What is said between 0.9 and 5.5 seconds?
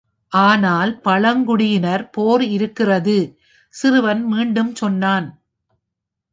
பழங்குடியினர் போர் இருக்கிறது" சிறுவன் மீண்டும் சொன்னான்.